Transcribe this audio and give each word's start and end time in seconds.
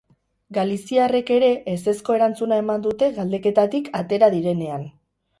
Galiziarrek 0.57 1.27
ere 1.33 1.49
ezezko 1.73 2.15
erantzuna 2.19 2.57
eman 2.61 2.85
dute 2.85 3.09
galdeketatik 3.19 3.91
atera 4.01 4.31
direnean. 4.37 4.89